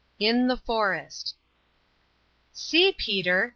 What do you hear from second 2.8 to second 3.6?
Peter!"